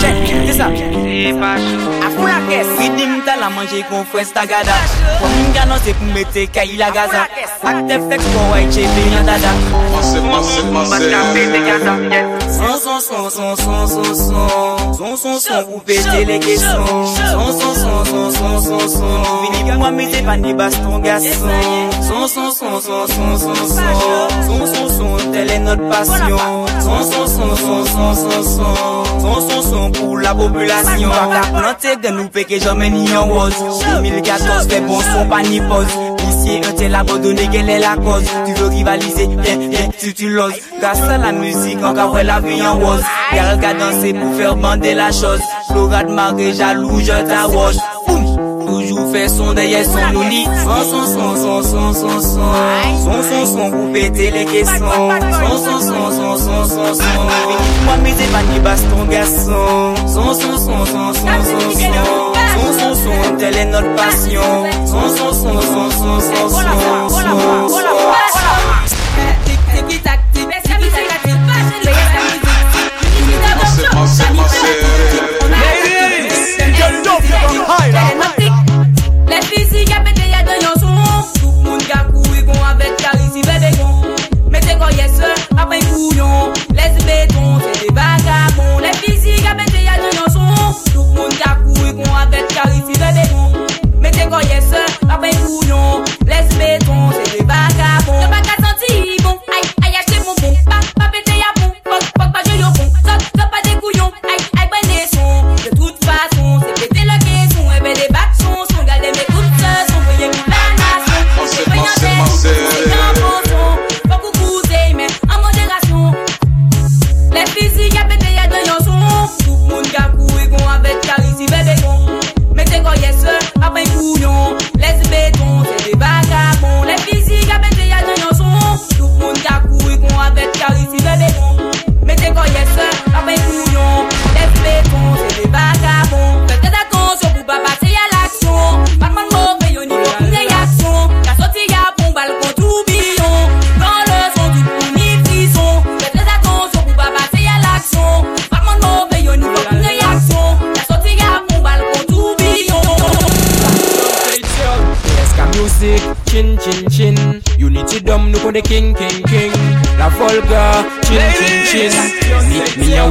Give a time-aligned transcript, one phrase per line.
[0.00, 1.07] Check this out.
[1.18, 1.54] Pa
[2.06, 2.68] A la kes
[3.10, 3.48] mta la
[4.32, 4.76] ta gada
[5.18, 6.46] Pou mim gano se pou mete
[6.94, 7.26] gaza
[8.08, 9.50] fek pou waj che pe yon dada
[9.94, 12.20] Mase, mase, mase Mase ka pe
[12.58, 16.86] Son, son, son, son, son, son, son Son, son, son, ou pete le keson
[17.32, 21.50] Son, son, son, son, son, son, son Vini pou mwa mete pa baston gason
[22.00, 23.88] Son, son, son, son, son, son, son
[24.46, 26.38] Son, son, son, tel est notre passion
[26.78, 31.96] Son, son, son, son, son, son, son Son, son, son, pour la population pas planter
[31.96, 33.54] de nous péquer jamais ni en rose.
[33.96, 35.86] 2014 fait bon son pas ni pause.
[36.28, 38.24] Ici un tel abandonné quelle est la cause?
[38.46, 40.54] Tu veux rivaliser, viens, viens, si tu l'oses.
[40.80, 43.02] Grâce à la musique, encore ouais la vie en rose.
[43.34, 45.40] Y'a danser pour faire bander la chose.
[45.70, 47.12] Flora de marée, jaloux, je
[48.06, 48.66] Boum!
[48.66, 52.52] Toujours fait son derrière son nouni Son, son, son, son, son, son, son.
[53.04, 54.74] Son, son, son, pour péter les caissons.
[54.74, 57.22] Son, son, son, son, son, son, son.
[57.84, 61.70] Moi, mais c'est pas ni baston garçon Son, son, son, son, son, son, son.
[62.54, 63.94] Son, son, son, telle est notre
[64.86, 67.27] son, son, son, son, son, son.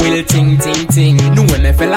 [0.10, 0.47] will think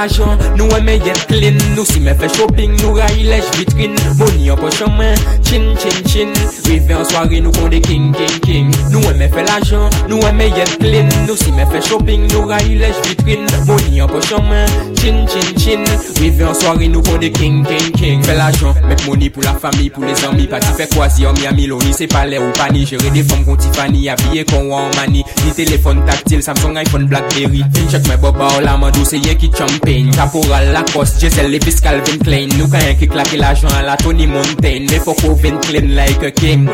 [0.01, 1.59] l'ajan Nou eme yet clean.
[1.75, 6.05] Nou si me fe shopping Nou ray lej vitrin Mouni an pochon men Chin chin
[6.09, 6.33] chin.
[6.69, 8.71] Rive an soare nou konde king king king.
[8.93, 11.11] Nou eme fe l'ajan Nou eme yet clean.
[11.27, 14.69] Nou si me fe shopping Nou ray lej vitrin Mouni an pochon men
[15.01, 15.85] Chin chin chin.
[16.21, 18.25] Rive an soare nou konde king king king.
[18.27, 21.95] Fe l'ajan Mek mouni pou la fami Pou les anmi Pati fe kwazi Anmi amiloni
[21.97, 26.05] Se pale ou pani Jere de fom kon Tiffany Abye kon wan mani Ni telefon
[26.09, 27.65] taktil Samsung iPhone Blackberry.
[27.91, 31.81] Chek me boba ou la mandou Se ye ki champi Champagne, Caporal, Lacoste, Giselle, Levis,
[31.83, 32.49] Calvin Klein.
[32.59, 34.87] Nou ka yon ki klake l'ajon la Tony Montaigne.
[34.91, 36.69] Me foko vin clean like a king.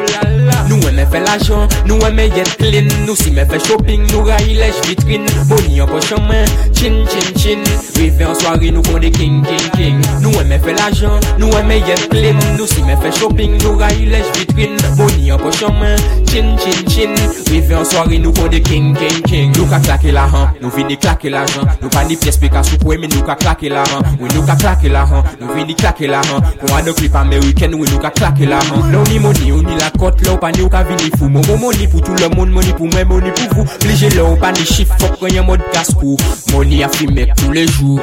[0.69, 2.91] Nou eme fe l'ajon, nou eme yet clean.
[3.07, 6.45] Nou si me fe shopping, nou rayi lej vitrin Boni an pochon men,
[6.77, 7.65] chin chin chin.
[7.97, 10.05] Rive an soari nou kon de king king king.
[10.21, 12.41] Nou eme fe l'ajon, nou eme yet clean.
[12.59, 15.97] Nou si me fe shopping, nou rayi lej vitrin Boni an pochon men,
[16.29, 17.17] chin chin chin.
[17.49, 19.57] Rive an soari nou kon de king king king.
[19.57, 23.06] Nou ka klake han, nou vini klake l'ajon Nou pa ni piespika sou pou eme
[23.07, 26.11] men nou ka klake la han We nou ka klake la han, nou vini klake
[26.11, 29.21] la han Kon an nou klip Ameriken, we nou ka klake la han Nou ni
[29.23, 31.31] money, ou ni la kot, la ou pa ni ou ka vini fou.
[31.31, 33.77] Mon bon money pou tout le moun, money pou mwen, money pou vous.
[33.83, 36.17] Plije la ou pa ni chif, fok ganyan mod gas pou
[36.53, 38.01] Money a fime pou le jou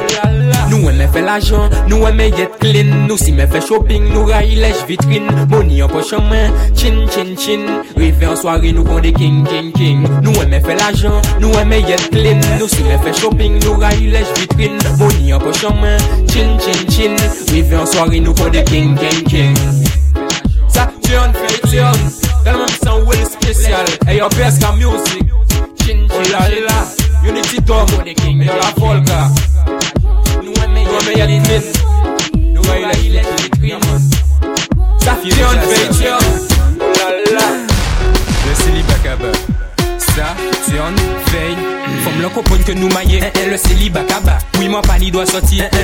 [0.71, 2.91] Nou eme fe l'ajan, nou eme yet clean.
[3.07, 7.33] Nou si me fe shopping, nou ray lej vitrine Money an poche mwen, chin chin
[7.39, 7.67] chin.
[7.97, 10.07] Rive an soare nou konde king king king.
[10.25, 12.41] Nou eme fe l'ajan, nou eme yet clean.
[12.57, 16.87] Nou si me fe shopping, nou ray lej vitrine Money an pochon men, chin chin
[16.87, 17.15] chin.
[17.51, 19.55] Rive an soare nou kon de king king king.
[20.67, 22.03] Sa tune, fey tune
[22.43, 25.23] Del mwen san wel spesyal E yo best ka music.
[25.83, 26.67] Chin chin chin.
[27.23, 28.13] Unity dom, e
[28.45, 28.69] yo la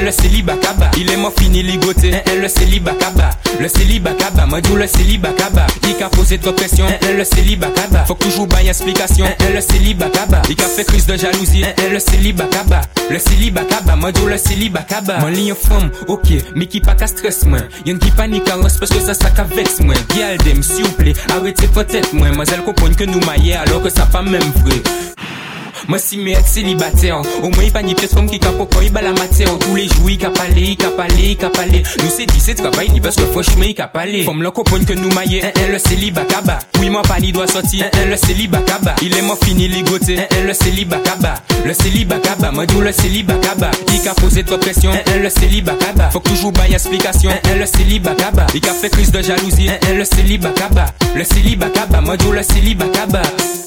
[0.03, 0.53] le célibat.
[0.97, 2.94] Il est mort fini ligoté, hein, le célibat.
[3.59, 5.68] Le célibat kaba, moi le célibat kaba.
[5.83, 8.06] Il a posé trop pression, hein, hein, le célibat kaba.
[8.06, 10.41] Faut toujours bailler explication, le célibat kaba.
[10.50, 12.47] Il a fait crise de jalousie, le célibat.
[13.09, 14.86] Le célibat kaba, moi le célibat.
[15.21, 17.59] Mon ligne femme, ok, mais qui pas qu'à stress moi.
[17.86, 19.95] Y'en qui panique carrosse parce que ça ça qu'à vex moi.
[20.15, 22.30] Galdem, s'il vous plaît, arrêtez peut-être moi.
[22.31, 24.81] Moi elle comprend que nous maillons alors que ça pas même vrai.
[25.88, 28.92] Moi si être célibataire Au moins il pas ni pièce comme qui capo quand il
[28.92, 32.10] la matière Tous les jours il cap aller, il cap aller, il cap aller Nous
[32.16, 34.86] c'est dit c'est travail ni parce que franchement il cap aller Faut me le comprendre
[34.86, 38.18] que nous maillons un le célibat kaba Oui moi pas ni doit sortir un le
[38.18, 41.36] célibat kaba Il est mort fini ligoté un un le célibat kaba
[41.66, 45.30] Le célibat kaba moi dis le célibat kaba Il a posé trop pression un le
[45.30, 49.22] célibat kaba Faut toujours bailler explication un le célibat kaba Il a fait crise de
[49.22, 50.86] jalousie un le célibat kaba
[51.16, 53.22] Le célibat kaba moi dis le célibat kaba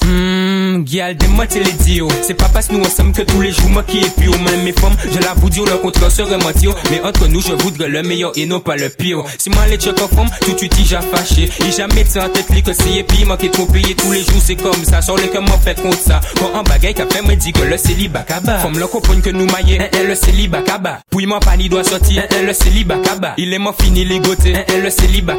[0.04, 1.72] Hmm, Gial, de moi les
[2.22, 4.62] C'est pas parce que nous ensemble que tous les jours moi qui est pire Même
[4.62, 8.02] mes femmes, je l'avoue dire le contraire serait mentir Mais entre nous je voudrais le
[8.02, 9.22] meilleur et non pas le pire.
[9.38, 11.48] Si moi les check en tout de suite j'ai fâché.
[11.60, 14.12] Il jamais de en tête li que c'est et puis moi qui trop payé tous
[14.12, 15.02] les jours c'est comme ça.
[15.02, 16.20] Sur les que moi fait contre ça.
[16.38, 19.22] Quand un bagay qu'a fait me dit que le célibat kaba Faut me le comprendre
[19.22, 22.24] que nous un le célibat kaba Puis moi pas doit sortir.
[22.44, 25.36] Le célibat kaba Il est mort fini un un le célibat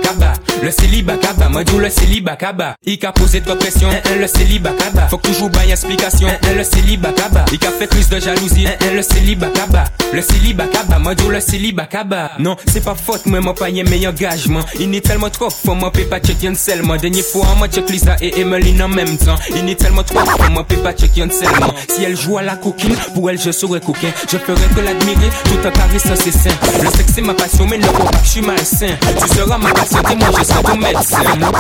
[0.62, 3.90] Le célibat kaba, moi le célibat kaba Il a posé trop pression.
[4.20, 8.10] Le célibat kaba Faut toujours bailler explication un le célibat kaba Il a fait crise
[8.10, 12.32] de jalousie un un le célibat kaba Le célibat kaba, moi dis le célibat kaba
[12.40, 15.76] Non, c'est pas faute, moi moi pas y'a meilleur engagement Il n'est tellement trop fort,
[15.76, 19.18] moi peut pas checker un seulement Dernière fois, moi check Lisa et Emmeline en même
[19.18, 22.38] temps Il n'est tellement trop fort, moi peut pas checker un seulement Si elle joue
[22.38, 26.16] à la coquine, pour elle je serais coquin Je ferais que l'admirer, tout en caressant
[26.16, 29.58] ses seins Le sexe c'est ma passion, mais pas que je suis malsain Tu seras
[29.58, 31.52] ma patiente et moi je serai ton médecin Mon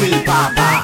[0.00, 0.83] Will papa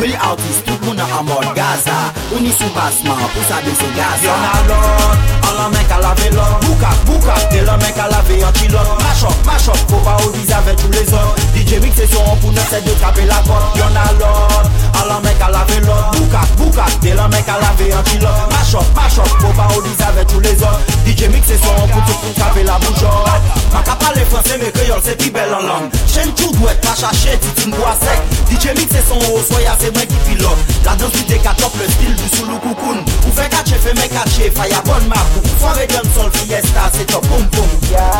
[0.00, 2.12] Will artist tout moun an mode Gaza.
[2.34, 4.28] On y sous bassement pour ça de ce Gaza.
[4.28, 8.08] Y'en a l'autre, an la mec à laver l'autre Bouka, bouka, t'es le mec à
[8.08, 11.80] laver un kilote Mash up, mash up, faut pas oublier avec tous les autres DJ
[11.80, 14.70] Mix c'est son pour nous c'est de taper la porte Y'en a l'autre,
[15.00, 18.50] an la mec à laver l'autre Bouka, bouka, t'es le mec à laver un kilote
[18.50, 21.88] Mash up, mash up, faut pas oublier avec tous les autres DJ Mix c'est son
[21.88, 23.40] pour tout pour taper la bougeotte
[23.72, 25.90] Ma ka parle français mais créole c'est plus belle en langue.
[26.06, 28.20] Chaîne tout doit pas chercher, titine bois sec.
[28.50, 31.86] DJ Mix c'est son haut, soya se mwen ki pilot La dans ki dekatop le
[31.92, 36.10] stil du soulou koukoun Ou fe kache fe men kache Faya bon mapou Fore gen
[36.14, 37.76] sol fiesta se top boum boum.
[37.92, 38.10] Ya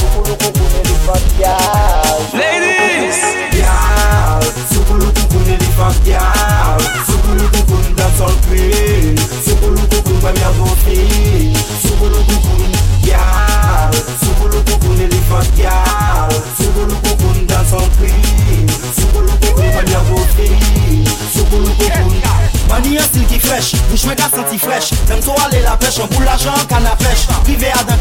[0.00, 1.56] Soulou koukoun elifan ya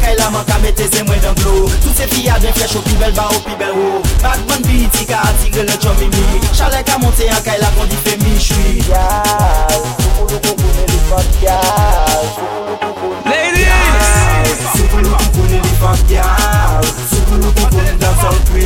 [0.10, 2.82] E la man ka mette se mwen dan glo Tout se fi adwen flech ou
[2.82, 6.40] pi bel ba ou pi bel ou Batman biti ka atire le chon mimi.
[6.58, 10.56] Chale ka monte an ka e la kondi fe mi chui Yal, fou pou loukou
[10.64, 15.62] koune li fok yal Fou pou loukou koune li fok yal Fou pou loukou koune
[15.62, 18.66] li fok yal Fou pou loukou koune dan sol kwi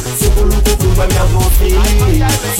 [0.00, 2.59] Fou pou loukou koune mwen mwen mwen mwen mwen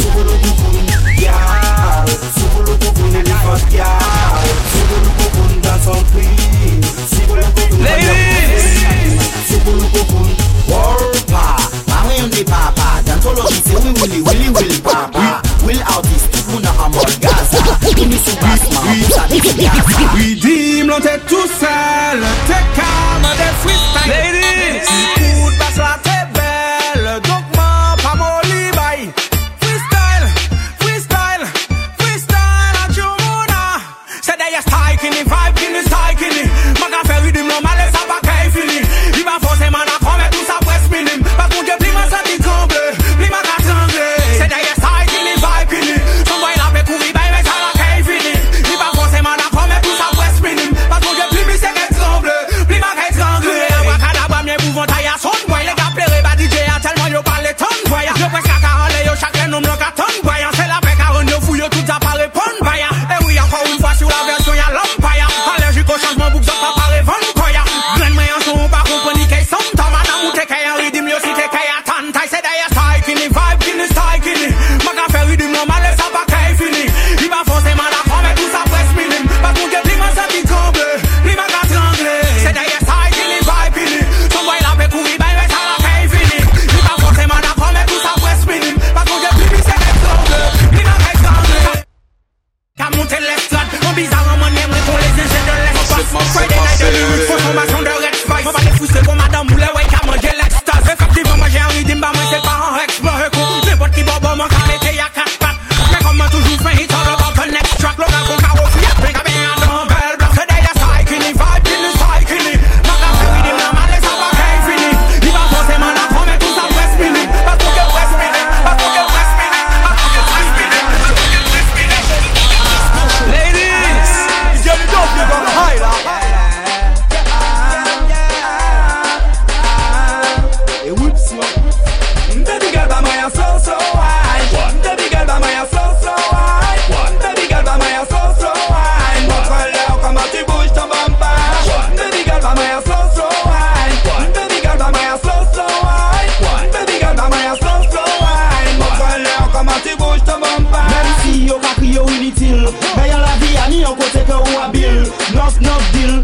[152.96, 155.02] Mè yon la vi a ni yon kote ke ou abil.
[155.34, 156.20] Nof nof dil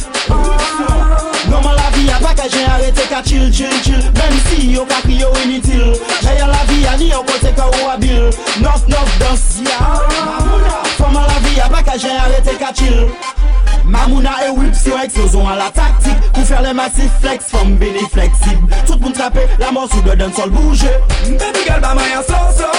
[1.51, 4.85] Noman la vi a pa ka jen arete ka chil chil chil Mèm si yo
[4.89, 8.29] ka kri yo initil Mè yon la vi a ni yon kote ke ou abil.
[8.63, 9.47] Nof nof dans
[10.97, 13.07] Foman la vi a pa ka jen arete ka chil
[13.87, 17.77] Mamouna e whip si yo eksozon an la taktik Pou fer le masif flex fom
[17.81, 20.91] bini fleksib Tout moun trape la morsou de den sol bouje
[21.31, 22.76] Mpe bigal ba mayan so so.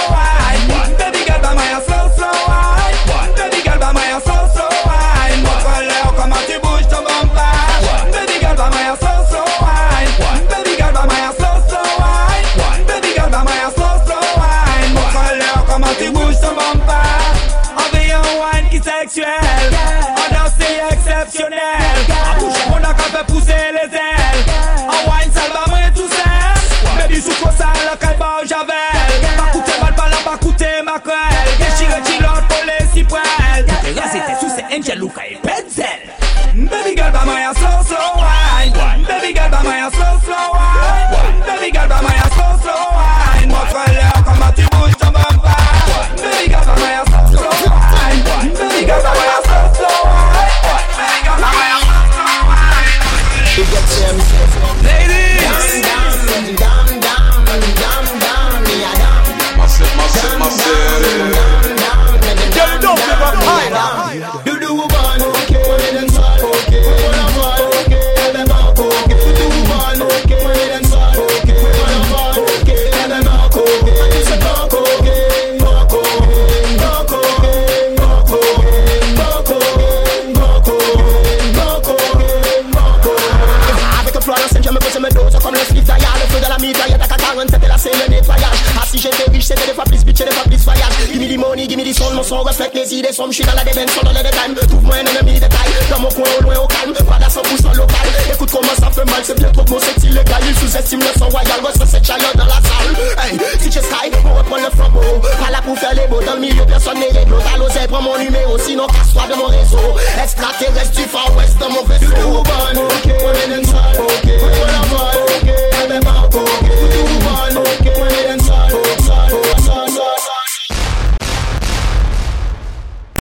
[93.18, 96.02] som chida la de ben son donè de time Trouve mwen en enemi detay Nan
[96.02, 99.24] mwen kwen ou lwen ou kalm Pa da 100% lokal Ekoute koman sa fe mal
[99.26, 102.46] Se bien trop mon senti legal Il sous-estime le son royal Wè se chaleur dans
[102.46, 106.22] la salle Hey, DJ Sky, on reprend le flambeau Pas là pour faire les mots
[106.22, 109.12] Dans le milieu personne n'est réglo T'as l'oseille, prends mon numéro Sinon casse